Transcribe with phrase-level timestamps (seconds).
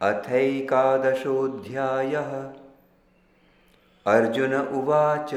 [0.00, 2.52] अथैकादशोऽध्यायः
[4.06, 5.34] अर्जुन उवाच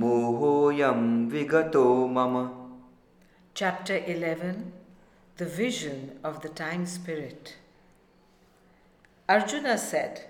[0.00, 2.55] मोहोऽयं विगतो मम
[3.55, 4.71] Chapter 11
[5.37, 7.55] The Vision of the Time Spirit.
[9.27, 10.25] Arjuna said,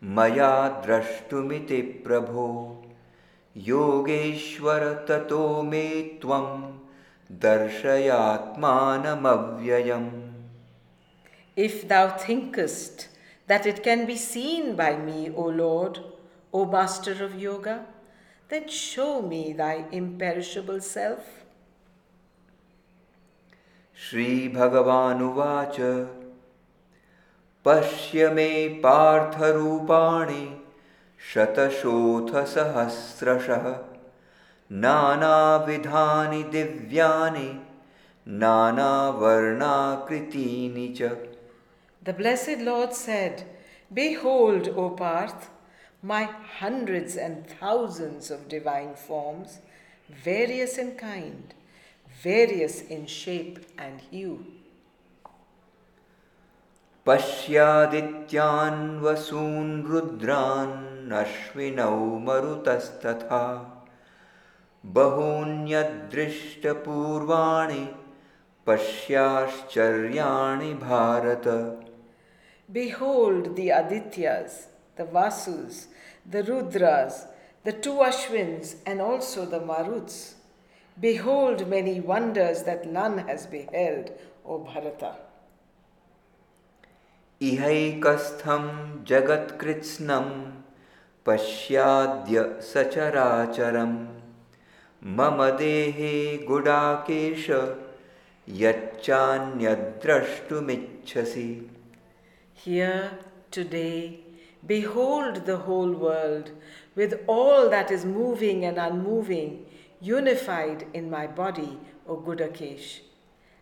[0.02, 0.52] मया
[0.86, 2.46] द्रष्टुमिति प्रभो।
[3.56, 5.88] योगेश्वर ततो मे
[6.22, 6.46] त्वं
[11.56, 13.02] if thou thinkest
[13.48, 15.98] that it can be seen by me O lord
[16.52, 17.76] O master of yoga
[18.50, 21.36] then show me thy imperishable self
[23.98, 25.76] श्रीभगवानुवाच
[27.66, 28.50] पश्य मे
[28.84, 30.44] पार्थरूपाणि
[31.28, 33.66] शतशोथ सहस्रशः
[34.84, 37.50] नानाविधानि दिव्यानि
[38.42, 39.28] नानावर्णाकृतीनि
[40.98, 41.00] च।
[42.06, 43.38] The blessed lord said
[43.94, 45.42] behold O Partha
[46.10, 46.24] my
[46.60, 49.54] hundreds and thousands of divine forms
[50.26, 51.48] various in kind
[52.24, 54.32] various in shape and hue
[57.06, 59.72] पश्यादित्यान् वसून्
[61.12, 63.44] नश्विनौ मरुतस्तथा।
[64.96, 67.84] बहून्यदृष्टपूर्वाणि
[68.66, 71.46] पश्याश्चर्याणि Bharat.
[72.68, 74.56] Behold the Adityas
[74.98, 75.78] the Vasus
[76.32, 77.18] the Rudras
[77.66, 80.20] the two Ashvins and also the Maruts
[80.96, 84.08] behold many wonders that none has beheld
[84.46, 85.02] O Bharata
[87.40, 88.64] इहैकस्थं
[89.08, 90.26] जगत्कृत्स्नं
[91.25, 93.93] पश्याद्य सचराचरं
[95.17, 96.15] मम देहे
[96.47, 97.45] Gudakesh
[98.61, 101.49] यच्चान्यद्द्रष्टुमिच्छसि
[102.65, 103.05] Here,
[103.51, 104.21] today,
[104.65, 106.51] behold the whole world
[106.95, 109.65] with all that is moving and unmoving,
[109.99, 113.01] unified in my body, O Gudakesh,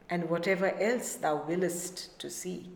[0.10, 2.70] and whatever else thou willest to see.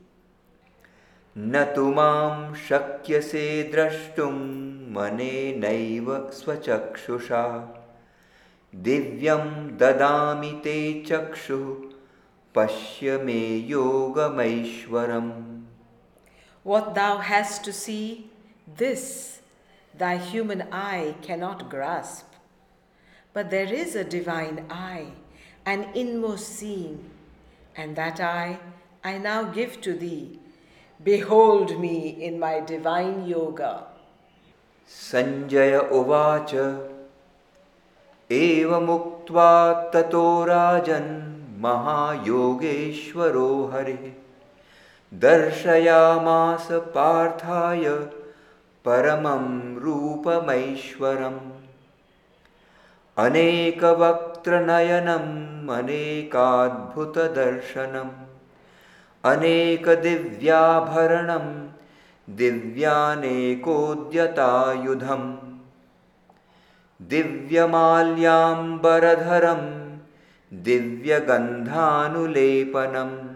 [1.37, 4.31] न तु मां शक्यसे द्रष्टुं
[4.93, 7.43] मनेनैव स्वचक्षुषा
[8.87, 9.45] दिव्यं
[9.81, 10.77] ददामि ते
[11.07, 11.67] चक्षुः
[12.55, 13.41] पश्य मे
[13.73, 15.31] योगमैश्वरम्
[16.63, 18.29] What thou hast to see,
[18.77, 19.39] this
[19.97, 22.25] thy human eye cannot grasp.
[23.31, 25.11] But there is a divine eye,
[25.65, 27.09] an inmost seeing,
[27.75, 28.59] and that eye
[29.03, 30.39] I now give to thee.
[31.04, 33.86] Behold me in my divine yoga.
[34.88, 36.88] Sanjaya Uvacha
[38.30, 38.78] Eva
[39.92, 44.14] Tato Rajan Mahayogeshwaro Hare
[45.12, 48.12] Darshayamasa Parthaya
[48.84, 51.38] Paramam Rupamaishwaram
[53.16, 55.66] अनेकवक्त्रनयनम्
[57.36, 58.31] darshanam.
[59.24, 61.68] अनेकदिव्याभरणं
[62.36, 65.36] दिव्यानेकोद्यतायुधम्।
[67.02, 69.92] दिव्यमाल्याम्बरधरं
[70.52, 73.28] दिव्यगन्धानुलेपनम्।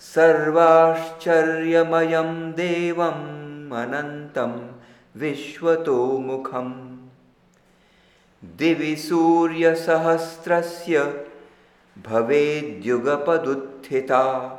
[0.00, 4.70] सर्वाश्चर्यमयं देवम् अनन्तं
[5.20, 6.96] विश्वतोमुखम्।
[8.44, 11.24] दिवि सूर्यसहस्रस्य
[12.08, 14.58] भवेद्युगपदुत्थिता।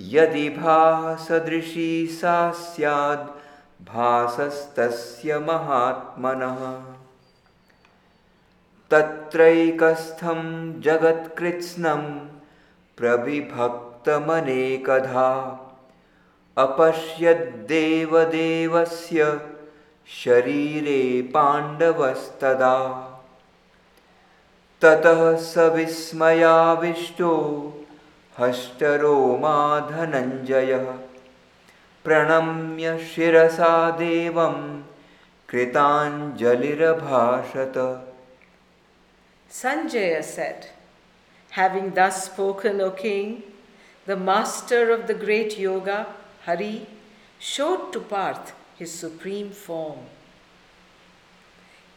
[0.00, 3.28] यदि भासदृशी सा स्याद्
[3.82, 6.82] भासस्तस्य महात्मनः।
[8.90, 10.40] तत्रैकस्थं
[10.80, 12.28] जगत्कृत्स्नं
[12.96, 15.60] प्रविभक्तमनेकधा।
[16.58, 19.40] अपश्यद्देवदेवस्य
[20.24, 22.76] शरीरे पाण्डवस्तदा।
[24.82, 25.54] ततः स
[28.39, 29.57] विस्मयाविष्टो हष्टरोमा
[29.91, 30.85] धनञ्जयः
[32.03, 34.57] प्रणम्य शिरसा देवं
[35.49, 36.47] कृताञ्जलिरभाषत
[39.51, 40.67] Sanjaya said,
[41.51, 43.43] Having thus spoken, O king,
[44.05, 46.07] the master of the great yoga,
[46.45, 46.87] Hari,
[47.37, 49.99] showed to Parth his supreme form.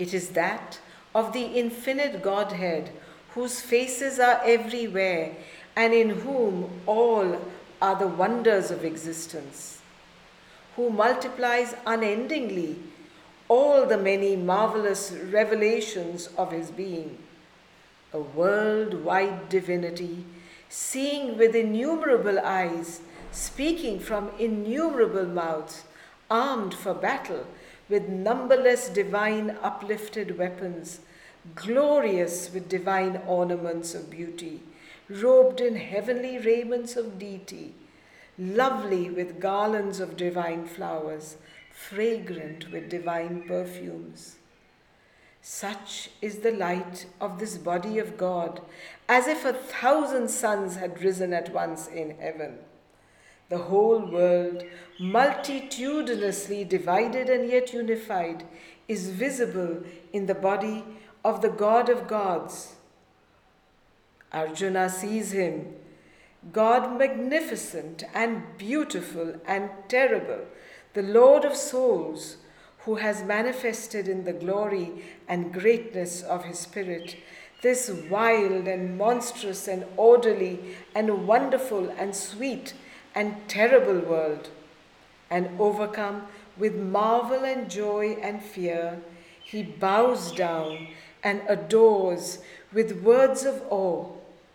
[0.00, 0.80] It is that
[1.14, 2.90] of the infinite Godhead,
[3.34, 5.36] whose faces are everywhere
[5.75, 7.39] and in whom all
[7.81, 9.81] are the wonders of existence,
[10.75, 12.77] who multiplies unendingly
[13.47, 17.17] all the many marvelous revelations of his being
[18.13, 20.25] a world-wide divinity,
[20.67, 23.01] seeing with innumerable eyes,
[23.31, 25.83] speaking from innumerable mouths,
[26.29, 27.45] armed for battle
[27.87, 31.01] with numberless divine uplifted weapons,
[31.55, 34.61] glorious with divine ornaments of beauty,
[35.09, 37.73] robed in heavenly raiments of deity,
[38.37, 41.37] lovely with garlands of divine flowers,
[41.73, 44.37] fragrant with divine perfumes.
[45.41, 48.61] Such is the light of this body of God,
[49.07, 52.59] as if a thousand suns had risen at once in heaven.
[53.47, 54.63] The whole world,
[54.99, 58.43] multitudinously divided and yet unified,
[58.87, 59.83] is visible
[60.13, 60.83] in the body
[61.23, 62.75] of the God of gods.
[64.31, 65.73] Arjuna sees him,
[66.53, 70.45] God magnificent and beautiful and terrible,
[70.93, 72.37] the Lord of souls
[72.79, 77.17] who has manifested in the glory and greatness of his Spirit.
[77.61, 82.73] This wild and monstrous and orderly and wonderful and sweet
[83.13, 84.49] and terrible world,
[85.29, 86.27] and overcome
[86.57, 89.01] with marvel and joy and fear,
[89.43, 90.87] he bows down
[91.23, 92.39] and adores
[92.71, 94.05] with words of awe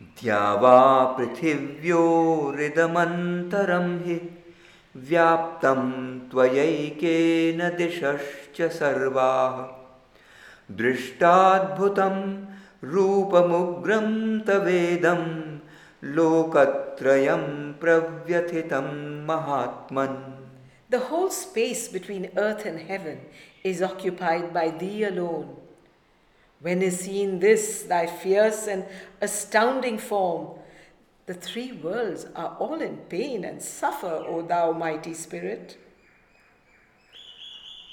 [0.00, 0.80] द्यावा
[1.16, 1.88] पृथिव्योरिदमन्तरं
[4.04, 4.16] हि
[4.96, 5.82] व्याप्तं
[6.30, 9.56] त्वयैकेन दिशश्च सर्वाः
[10.80, 12.16] दृष्टाद्भुतं
[12.92, 14.08] रूपमुग्रं
[14.48, 15.22] तवेदं
[16.04, 18.86] लोकत्रयं प्रव्यथितं
[19.26, 20.18] महात्मन्
[20.90, 23.20] The whole space between earth and heaven
[23.62, 25.56] is occupied by thee alone.
[26.60, 28.84] When is seen this, thy fierce and
[29.20, 30.58] astounding form,
[31.26, 35.78] the three worlds are all in pain and suffer, O thou mighty spirit.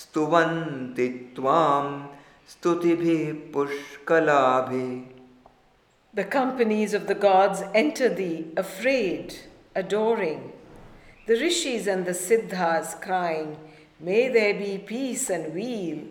[0.00, 1.84] स्तुवन्ति त्वां
[2.52, 3.22] स्तुतिभिः
[3.52, 4.90] पुष्कलाभिः
[6.14, 9.34] The companies of the gods enter thee, afraid,
[9.76, 10.52] adoring.
[11.26, 13.56] The rishis and the siddhas crying,
[14.00, 16.04] May there be peace and weal,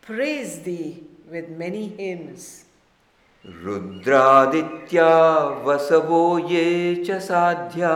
[0.00, 2.64] praise thee with many hymns.
[3.45, 5.09] रुद्रादित्या
[5.65, 7.95] वसवो ये च साध्या।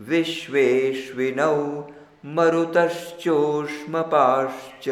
[0.00, 1.88] विश्वेष्विनौ
[2.24, 4.88] मरुतश्चोष्मपाश्च।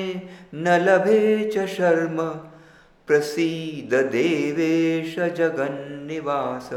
[0.54, 2.18] न लभे च शर्म
[3.08, 6.68] प्रसीद देवेश जगन्निवास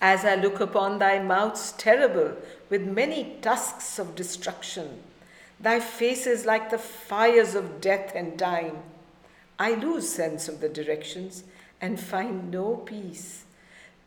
[0.00, 2.36] As I look upon thy mouths terrible
[2.68, 5.02] with many tusks of destruction,
[5.62, 8.78] Thy face is like the fires of death and time.
[9.60, 11.44] I lose sense of the directions
[11.80, 13.44] and find no peace.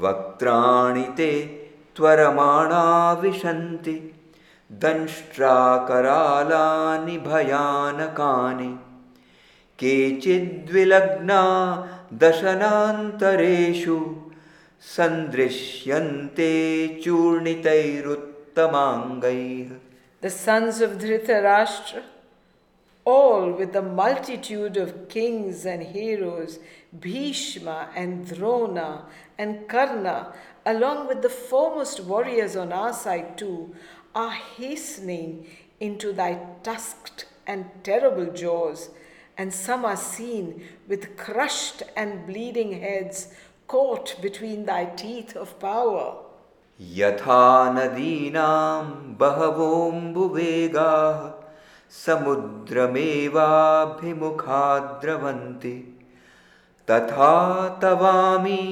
[0.02, 1.64] वक्त्राणि ते
[1.96, 4.16] त्वरमाणा विशन्ति।
[4.72, 8.80] दंष्ट्राकरालानि भयानकानि।
[9.80, 11.42] केचिद्विलग्ना
[12.14, 14.16] दशनान्तरेषु
[14.82, 16.88] सन्दृश्यन्ते
[18.55, 19.79] चूर्णितैरुत्तमाङ्गैः
[20.21, 22.03] The sons of Dhritarashtra,
[23.05, 26.59] all with the multitude of kings and heroes,
[26.93, 29.05] Bhishma and Drona
[29.39, 30.35] and Karna,
[30.67, 33.75] along with the foremost warriors on our side too,
[34.15, 35.47] are hastening
[35.79, 38.91] into thy tusked and terrible jaws,
[39.39, 43.33] and some are seen with crushed and bleeding heads
[43.69, 46.22] caught between thy teeth of power.
[46.82, 48.86] यथा नदीनां
[49.20, 51.20] बहवोऽम्बुवेगाः
[52.06, 53.36] समुद्रमेवाभिमुखा
[55.02, 55.74] द्रवन्ति
[56.90, 57.36] तथा
[57.84, 58.64] तवामी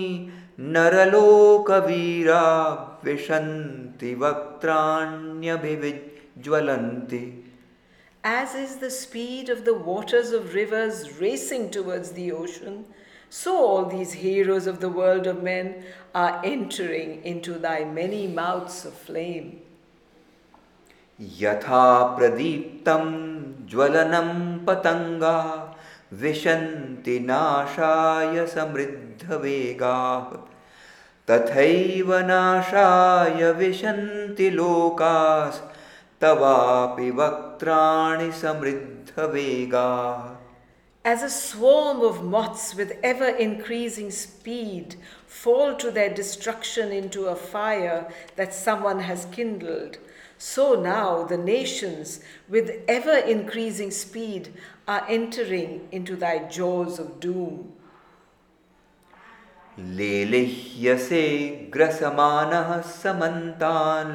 [0.75, 2.46] नरलोकवीरा
[3.05, 7.24] विशन्ति वक्त्राण्यभिविज्वलन्ति
[8.24, 12.86] As is the speed of the waters of rivers racing towards the ocean,
[13.30, 18.85] so all these heroes of the world of men are entering into thy many mouths
[18.85, 19.62] of flame.
[21.18, 23.04] यथा प्रदीप्तं
[23.70, 24.30] ज्वलनं
[24.66, 25.38] पतङ्गा
[26.23, 30.28] विशन्ति नाशाय समृद्धवेगाः
[31.31, 35.68] तथैव नाशाय विशन्ति लोकास्तवापि
[37.20, 40.20] वक्त्राणि समृद्धवेगाः
[41.05, 47.37] As a swarm of moths with ever increasing speed fall to their destruction into a
[47.37, 49.98] fire that someone has kindled,
[50.37, 54.52] so now the nations with ever increasing speed
[54.88, 57.72] are entering into thy jaws of doom.
[59.79, 61.24] लेलिह्यसे
[61.72, 62.68] ग्रसमानः
[63.02, 64.14] समन्तान्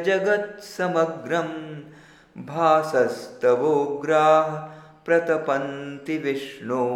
[0.07, 1.51] जगत्समग्रं
[2.47, 4.49] भासस्तवोग्राः
[5.05, 6.87] प्रतपन्ति विष्णो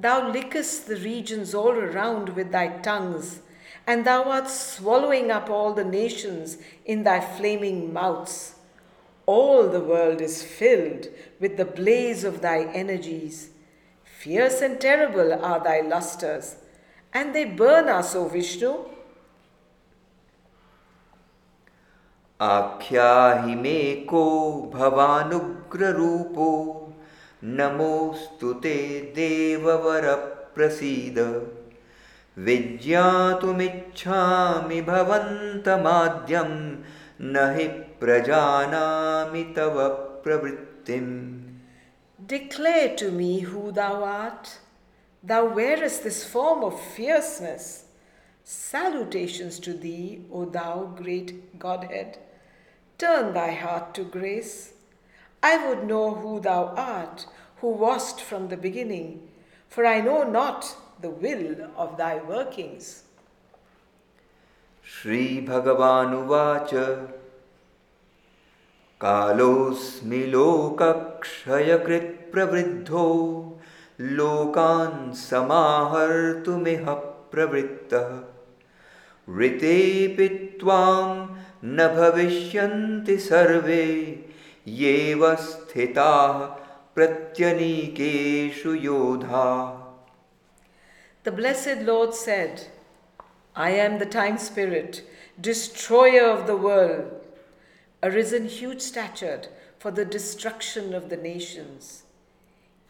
[0.00, 3.40] Thou lickest the regions all around with thy tongues,
[3.86, 8.54] and thou art swallowing up all the nations in thy flaming mouths.
[9.26, 13.50] All the world is filled with the blaze of thy energies.
[14.04, 16.56] Fierce and terrible are thy lusters,
[17.12, 18.86] and they burn us, O Vishnu.
[22.41, 24.23] आख्याहि मे को
[24.73, 26.47] भवानुग्ररूपो
[27.57, 28.73] नमोऽस्तु ते
[29.15, 31.19] देववरप्रसीद
[32.47, 33.59] विज्ञातुमिच्छामि
[34.89, 36.51] भवन्तमाद्यं
[37.21, 37.67] न हि
[38.01, 39.77] प्रजानामि तव
[40.25, 41.13] प्रवृत्तिम्
[42.27, 44.59] Declare to me who thou art.
[45.23, 47.85] Thou wearest this form of fierceness.
[48.43, 52.17] Salutations to thee, O thou great Godhead.
[52.98, 54.72] Turn thy heart to grace.
[55.42, 57.26] I would know who thou art,
[57.60, 59.28] who wast from the beginning,
[59.68, 63.04] for I know not the will of thy workings.
[64.90, 66.70] श्रीभगवानुवाच
[69.04, 73.06] कालोऽस्मि लोकक्षयकृत्प्रवृद्धो
[74.18, 76.86] लोकान् समाहर्तुमिह
[77.32, 78.12] प्रवृत्तः
[79.40, 80.28] ऋतेऽपि
[80.60, 81.08] त्वां
[81.64, 83.86] न भविष्यन्ति सर्वे
[84.68, 86.44] येव स्थिताः
[86.94, 89.78] प्रत्यनीकेषु योधाः
[91.22, 92.68] The blessed Lord said,
[93.54, 95.02] I am the time spirit,
[95.38, 97.10] destroyer of the world,
[98.02, 102.04] arisen huge statured for the destruction of the nations.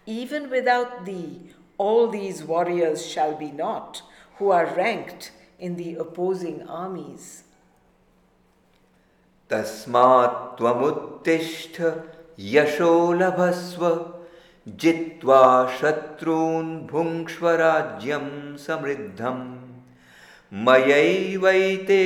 [0.07, 1.41] Even without thee,
[1.77, 4.03] all these warriors shall be not,
[4.37, 7.44] who are ranked in the opposing armies.
[9.50, 11.82] तस्मात् त्वमुत्तिष्ठ
[12.40, 14.12] यशो लभस्व
[14.68, 15.42] जित्वा
[15.82, 19.44] शत्रून् भुङ्क्ष्व राज्यं समृद्धम्।
[20.54, 22.04] मयैवैते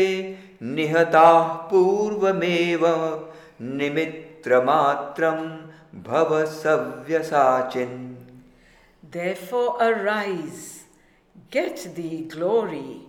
[0.61, 2.85] निहताः पूर्वमेव
[3.61, 5.39] निमित्रमात्रं
[6.03, 8.15] भव सव्यसाचिन्।
[9.11, 10.83] Therefore arise,
[11.51, 13.01] get thee glory,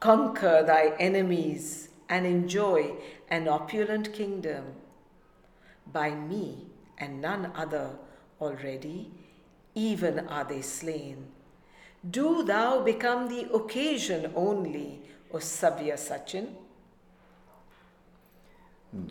[0.00, 2.93] conquer thy enemies, and enjoy
[3.29, 4.63] an opulent kingdom.
[5.91, 7.91] By me and none other
[8.39, 9.11] already,
[9.75, 11.27] even are they slain.
[12.09, 16.47] Do thou become the occasion only, O Savya Sachin.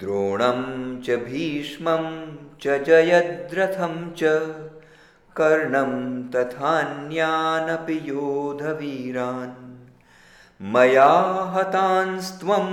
[0.01, 0.61] द्रोणं
[1.03, 2.05] च भीष्मं
[2.63, 4.23] च जयद्रथं च
[5.37, 5.93] कर्णं
[6.35, 9.66] तथान्यानपि योधवीरान्
[10.75, 11.13] मया
[11.55, 12.67] हतांस्त्वं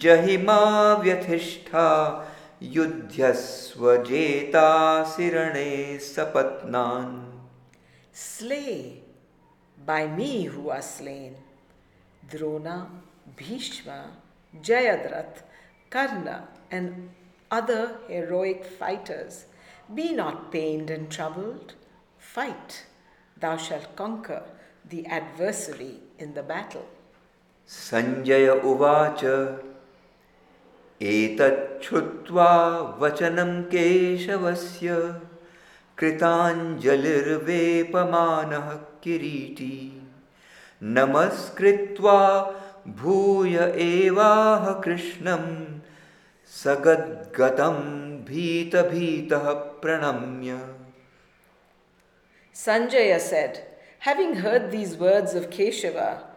[0.00, 0.60] जहिमा
[1.02, 1.88] व्यथिष्ठा
[2.60, 3.80] युध्यस्वजेतासि
[5.30, 7.16] रणे सपत्नान्
[8.18, 9.02] Slay
[9.86, 11.36] by me who are slain.
[12.28, 12.88] Drona,
[13.36, 14.10] Bhishma,
[14.60, 15.42] Jayadrath,
[15.88, 17.10] Karna, and
[17.50, 19.46] other heroic fighters.
[19.94, 21.74] Be not pained and troubled.
[22.18, 22.86] Fight.
[23.38, 24.42] Thou shalt conquer
[24.88, 26.86] the adversary in the battle.
[27.67, 29.23] Sanjay उवाच।
[31.01, 32.51] एतच्छ्रुत्वा
[32.99, 34.95] वचनं केशवस्य
[35.97, 38.73] कृताञ्जलिर्वेपमानः
[39.03, 40.01] किरीटी।
[40.83, 42.19] नमस्कृत्वा
[42.87, 45.65] भूय एवाह कृष्णं
[46.47, 47.79] सगद्गतं
[48.25, 50.59] भीतभीतः प्रणम्य।
[52.55, 53.65] Sanjaya said,
[53.99, 56.32] having heard these words of Keshava,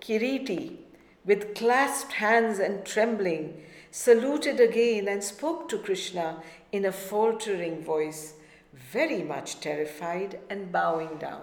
[0.00, 0.78] Kiriti,
[1.24, 8.34] with clasped hands and trembling, saluted again and spoke to Krishna in a faltering voice,
[8.72, 11.42] very much terrified and bowing down.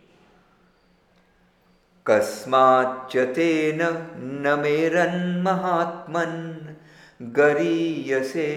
[2.06, 3.80] कस्माच्च तेन
[4.44, 6.40] न मेरन्महात्मन्
[7.36, 8.48] गरीयसे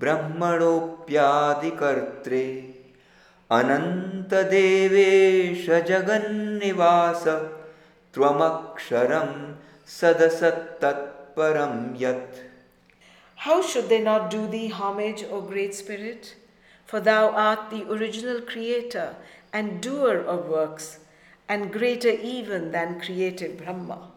[0.00, 2.44] ब्रह्मणोऽप्यादिकर्त्रे
[3.58, 7.24] अनन्तदेवेश जगन्निवास
[8.14, 9.30] त्वमक्षरं
[10.00, 12.36] सदसत्तत्परं यत्
[13.42, 16.34] How should they not do thee homage, O Great Spirit?
[16.92, 19.16] For thou art the original creator
[19.52, 21.00] and doer of works,
[21.48, 24.10] and greater even than creative Brahma.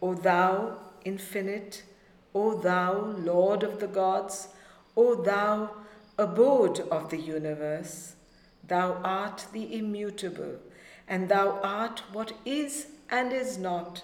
[0.00, 1.82] O thou infinite,
[2.34, 4.48] O thou Lord of the gods,
[4.96, 5.70] O thou
[6.18, 8.14] abode of the universe,
[8.66, 10.56] thou art the immutable,
[11.06, 14.02] and thou art what is and is not,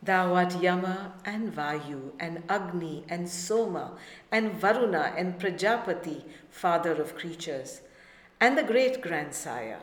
[0.04, 3.92] Thou art Yama and Vayu and Agni and Soma
[4.30, 7.80] and Varuna and Prajapati, father of creatures,
[8.38, 9.80] and the great grandsire.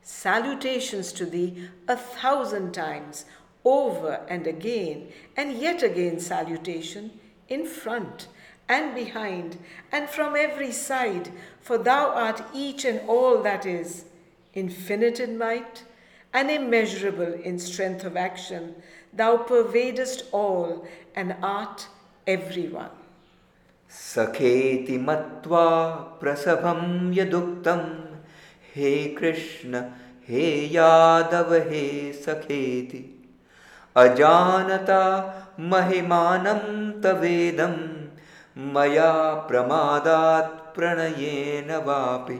[0.00, 3.24] Salutations to thee a thousand times,
[3.64, 7.10] over and again, and yet again salutation,
[7.48, 8.28] in front
[8.68, 9.58] and behind,
[9.90, 14.04] and from every side, for thou art each and all that is,
[14.54, 15.82] infinite in might,
[16.32, 18.74] and immeasurable in strength of action
[19.16, 21.88] Thou pervadest all and art
[22.26, 22.90] everyone.
[23.90, 25.68] सखेति मत्वा
[26.20, 27.80] प्रसभं यदुक्तं
[28.76, 29.82] हे कृष्ण
[30.28, 33.28] हे यादव हे सखेति।
[33.96, 35.02] अजानता
[35.60, 36.60] महिमानं
[37.02, 37.76] तवेदं
[38.72, 39.12] मया
[39.48, 42.38] प्रमादात् प्रणयेन वापि।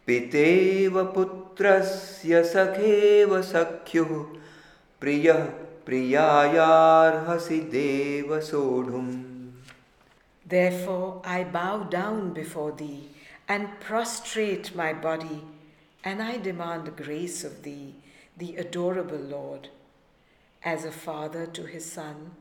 [0.08, 4.12] पितेव पुत्रस्य सखेव सख्युः
[5.02, 5.44] प्रियः
[5.86, 9.27] प्रियायार्हसि देव सोढुम्
[10.48, 13.10] Therefore I bow down before thee
[13.48, 15.44] and prostrate my body,
[16.04, 17.96] and I demand grace of thee,
[18.38, 19.70] the adorable Lord,
[20.64, 22.32] as a father to his son,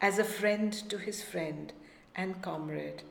[0.00, 1.72] as a friend to his friend
[2.14, 3.02] and comrade,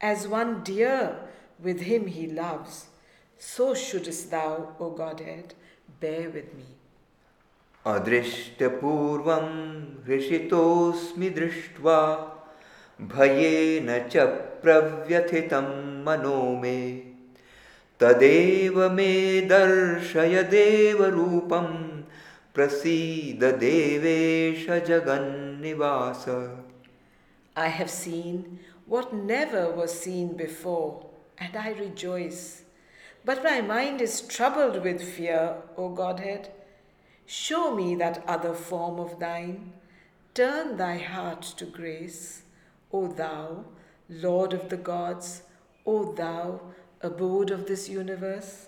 [0.00, 1.16] as one dear
[1.58, 2.86] with him he loves,
[3.38, 5.54] so shouldest thou, O Godhead,
[6.00, 6.66] bear with me.
[7.86, 9.48] अदृष्टपूर्वं
[10.06, 12.00] हृषितोऽस्मि दृष्ट्वा
[13.01, 14.23] भयेन च
[14.63, 15.67] प्रव्यथितं
[16.05, 16.79] मनो मे
[18.01, 19.11] तदेव मे
[19.49, 21.67] दर्शय देवरूपं
[22.55, 26.25] प्रसीद देवेश जगन्निवास
[27.57, 31.05] I have seen what never was seen before,
[31.37, 32.63] and I rejoice.
[33.25, 36.51] But my mind is troubled with fear, O Godhead.
[37.25, 39.73] Show me that other form of thine.
[40.33, 42.43] Turn thy heart to grace.
[42.91, 43.65] O Thou,
[44.09, 45.43] Lord of the gods,
[45.85, 46.59] O Thou,
[47.01, 48.67] abode of this universe?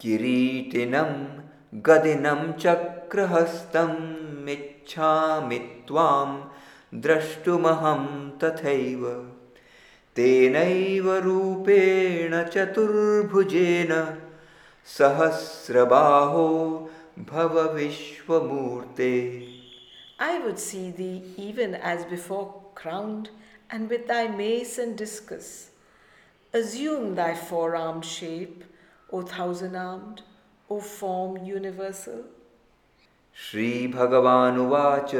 [0.00, 6.48] Kiritinam Gadinam Chakrahastam Michami Tvam
[6.92, 9.24] Drashtumaham Tathaiva
[10.14, 14.18] Tenaiva Rupena Chaturbhujena
[14.84, 16.88] Sahasrabaho
[17.20, 19.48] Bhava Vishwamurte
[20.18, 23.29] I would see thee even as before crowned
[23.69, 25.69] and with thy mace and discus.
[26.53, 28.63] Assume thy four armed shape,
[29.11, 30.21] O thousand armed,
[30.69, 32.23] O form universal.
[33.39, 35.11] श्रीभगवानुवाच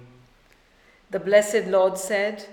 [1.11, 2.47] The blessed Lord said,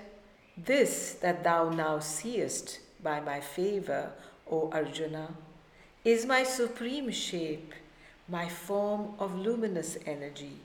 [0.56, 4.12] This that thou now seest by my favor,
[4.50, 5.34] O Arjuna,
[6.04, 7.72] is my supreme shape,
[8.28, 10.56] my form of luminous energy,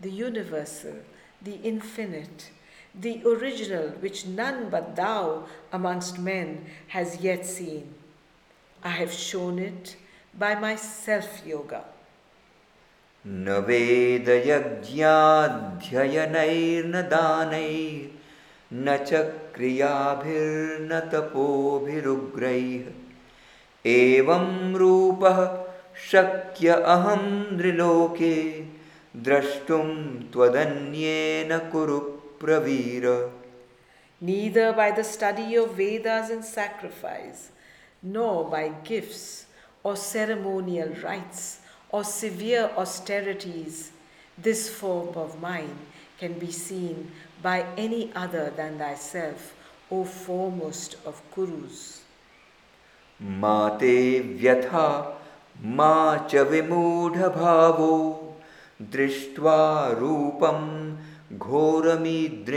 [0.00, 0.96] the universal,
[1.42, 2.50] the infinite,
[2.94, 7.94] the original which none but thou amongst men has yet seen.
[8.82, 9.96] I have shown it
[10.38, 11.84] by my self yoga.
[13.26, 14.94] न वेदयज्ञाध्ययनैर्न
[17.12, 19.20] दानैर्न च
[19.54, 22.84] क्रियाभिर्न तपोभिरुग्रैः
[23.84, 25.38] एवं रूपः
[26.10, 27.24] शक्य अहं
[27.56, 28.34] नृलोके
[29.28, 29.88] द्रष्टुं
[30.32, 31.98] त्वदन्येन कुरु
[32.44, 33.06] Pravir
[34.20, 37.50] Neither by the study of Vedas and sacrifice,
[38.02, 39.46] nor by gifts
[39.82, 43.92] or ceremonial rites or severe austerities,
[44.36, 45.78] this form of mine
[46.18, 47.10] can be seen
[47.42, 49.54] by any other than thyself,
[49.90, 52.00] O foremost of Kurus.
[53.22, 53.96] मा ते
[54.40, 54.88] व्यथा
[55.78, 55.94] मा
[56.30, 57.94] च विमूढभावो
[58.94, 59.60] दृष्ट्वा
[59.98, 60.58] रूपं
[61.38, 62.54] घोरमीदृङ्ममेदम्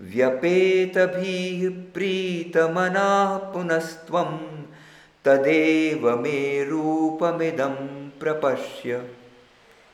[0.00, 1.60] व्यपेतभिः
[1.94, 4.32] प्रीतमनाः पुनस्त्वं
[5.24, 7.74] तदेव मे रूपमिदं
[8.20, 9.00] प्रपश्य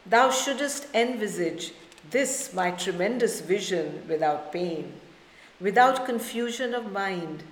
[0.06, 1.72] Thou shouldest envisage
[2.10, 4.92] this my tremendous vision without pain,
[5.58, 7.42] without confusion of mind,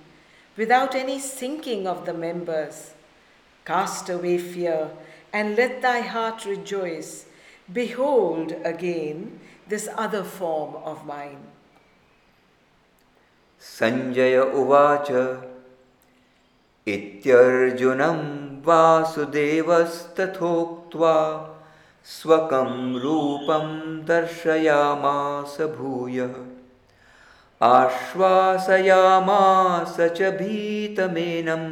[0.55, 2.91] without any sinking of the members.
[3.65, 4.91] Cast away fear
[5.31, 7.25] and let thy heart rejoice.
[7.71, 11.41] Behold again this other form of mine.
[13.63, 15.09] Sanjay उवाच
[16.88, 18.02] इत्यर्जुन
[18.66, 19.86] वासुदेवस्तथोक्त्वा
[22.06, 22.70] स्वकं
[23.00, 23.66] रूपं
[24.06, 26.18] दर्शयामास भूय।
[27.60, 28.86] आश्वासयामास
[30.00, 31.64] च भीतमेनं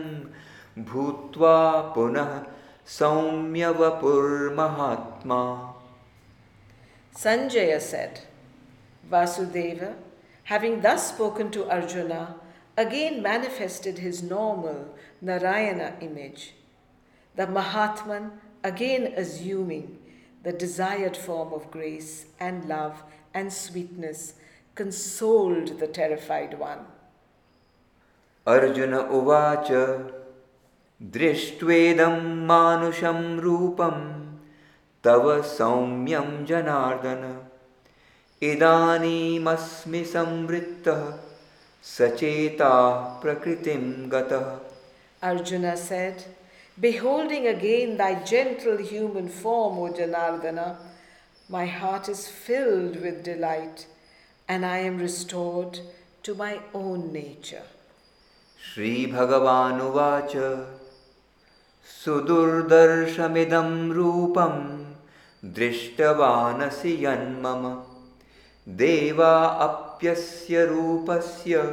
[0.84, 1.58] भूत्वा
[1.94, 2.30] पुनः
[2.88, 3.82] सौम्यवपुर्महात्मा।
[7.14, 8.14] Sanjaya said
[9.10, 9.78] Vasudeva
[10.46, 12.20] having thus spoken to Arjuna
[12.78, 14.78] again manifested his normal
[15.21, 16.53] Narayana image.
[17.35, 18.31] The Mahatman,
[18.63, 19.99] again assuming
[20.43, 23.03] the desired form of grace and love
[23.33, 24.33] and sweetness,
[24.75, 26.85] consoled the terrified one.
[28.47, 29.67] Arjun उवाच
[31.15, 32.15] दृष्ट्वेदं
[32.47, 33.97] मानुषं रूपं
[35.05, 37.23] तव सौम्यं जनार्दन
[38.49, 41.01] इदानीमस्मि संवृत्तः
[41.95, 44.47] सचेताः प्रकृतिं गतः
[45.21, 46.25] Arjuna said,
[46.79, 50.77] Beholding again thy gentle human form, O Janardana,
[51.49, 53.85] my heart is filled with delight,
[54.47, 55.79] and I am restored
[56.23, 57.63] to my own nature.
[58.73, 60.33] श्रीभगवानुवाच
[62.03, 64.55] सुदुर्दर्शमिदं रूपं
[65.57, 67.63] दृष्टवानसि यन्मम
[68.81, 69.33] देवा
[69.67, 71.63] अप्यस्य रूपस्य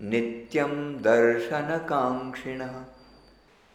[0.00, 2.84] नित्यं दर्शनकाङ्क्षिणः।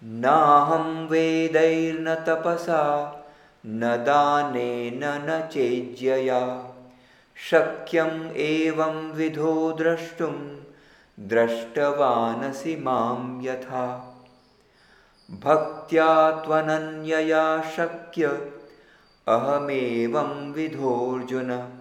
[0.03, 3.11] नाहं वेदैर्न तपसा
[3.65, 6.71] न दानेन न चेज्यया।
[7.35, 10.63] शक्यम् एवं विधो द्रष्टुं
[11.19, 14.11] दृष्टवानसि मां यथा।
[15.31, 18.25] भक्त्या त्वनन्यया शक्य
[19.27, 21.79] अहमेवं विधोऽर्जुन।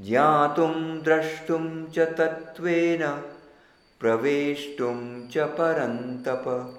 [0.00, 3.33] ज्ञातुं द्रष्टुं च तत्त्वेन
[3.98, 6.74] praveshtum cha parantapa.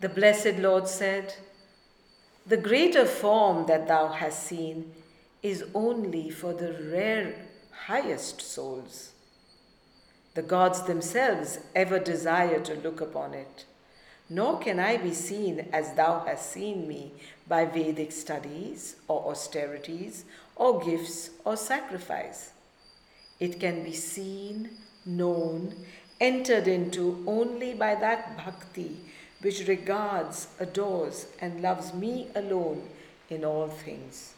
[0.00, 1.34] The Blessed Lord said,
[2.46, 4.92] The greater form that thou hast seen
[5.42, 7.34] is only for the rare
[7.86, 9.12] highest souls.
[10.34, 13.64] The gods themselves ever desire to look upon it.
[14.30, 17.12] Nor can I be seen as thou hast seen me
[17.48, 22.52] by Vedic studies or austerities or gifts or sacrifice.
[23.40, 24.70] It can be seen,
[25.06, 25.74] known,
[26.19, 28.91] entered into only by that bhakti
[29.41, 32.81] which regards, adores, and loves me alone
[33.29, 34.33] in all things.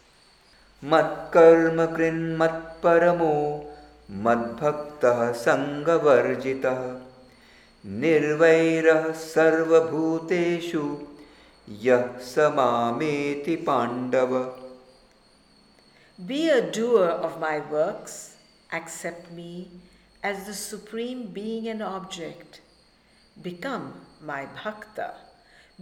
[0.91, 3.36] मत्कर्म कृन्मत्परमो
[4.26, 6.82] मद्भक्तः सङ्गवर्जितः
[8.01, 10.84] निर्वैरः सर्वभूतेषु
[11.86, 14.34] यः स मामेति Pandava
[16.28, 18.36] Be a doer of my works,
[18.72, 19.68] accept me
[20.24, 22.62] as the supreme being and object.
[23.41, 25.16] Become my bhakta,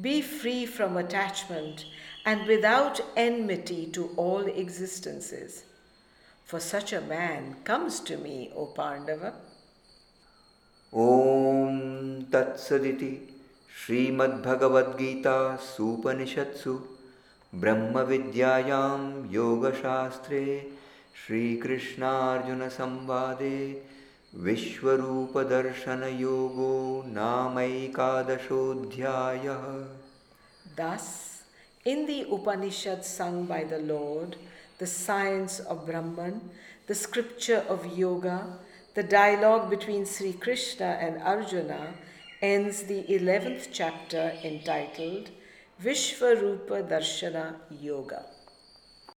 [0.02, 1.86] be free from attachment
[2.26, 5.66] and without enmity to all existences.
[6.46, 9.34] For such a man comes to me, O Pandava.
[10.94, 13.12] ॐ तत्सदिति
[13.78, 16.74] श्रीमद्भगवद्गीतासूपनिषत्सु
[17.62, 19.00] ब्रह्मविद्यायां
[19.34, 20.44] योगशास्त्रे
[21.22, 23.58] श्रीकृष्णार्जुनसंवादे
[24.34, 25.44] विश्वरूपदर्शनयोगो
[27.16, 28.26] नामैकादशोऽध्यायः
[30.76, 31.44] Thus,
[31.86, 34.38] in the Upanishad sung by the Lord,
[34.80, 36.50] the science of Brahman,
[36.88, 38.58] the scripture of yoga,
[38.96, 41.94] the dialogue between Sri Krishna and Arjuna
[42.42, 45.30] ends the 11th chapter entitled
[45.82, 48.26] Vishvarupa Darshana Yoga.